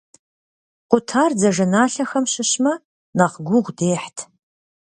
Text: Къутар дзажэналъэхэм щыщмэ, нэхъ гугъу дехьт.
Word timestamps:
Къутар 0.89 1.31
дзажэналъэхэм 1.37 2.25
щыщмэ, 2.31 2.73
нэхъ 3.17 3.37
гугъу 3.47 3.73
дехьт. 3.77 4.17